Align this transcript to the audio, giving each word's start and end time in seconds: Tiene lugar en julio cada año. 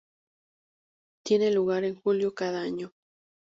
Tiene 1.23 1.51
lugar 1.51 1.83
en 1.83 1.93
julio 1.93 2.33
cada 2.33 2.61
año. 2.63 2.91